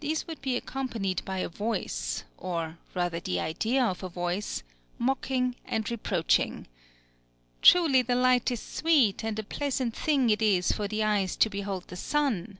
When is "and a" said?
9.24-9.44